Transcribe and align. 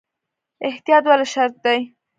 احتیاط 0.67 1.03
ولې 1.07 1.27
شرط 1.33 1.55
دی؟ 1.65 1.79